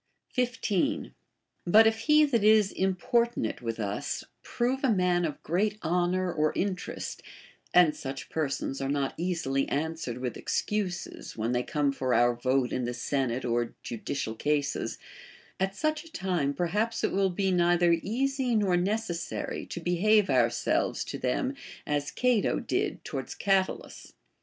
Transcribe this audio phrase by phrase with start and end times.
[0.33, 1.13] 15.
[1.67, 6.51] But if he that is importunate with us prove a man of great honor or
[6.55, 7.21] interest
[7.71, 12.73] (and such persons are not easily answered with excuses, when they come for our vote
[12.73, 14.97] in the senate or judicial cases),
[15.59, 21.03] at such a time perhaps it will be neither easy nor necessary to behave ourselves
[21.03, 21.53] to them
[21.85, 24.13] as C'ato did towards Catulus.